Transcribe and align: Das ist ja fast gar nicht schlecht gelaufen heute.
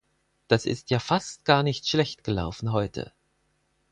Das 0.47 0.65
ist 0.65 0.89
ja 0.89 0.97
fast 0.97 1.45
gar 1.45 1.61
nicht 1.61 1.87
schlecht 1.87 2.23
gelaufen 2.23 2.71
heute. 2.71 3.13